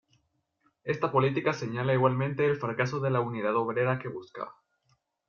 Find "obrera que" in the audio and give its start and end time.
3.55-4.07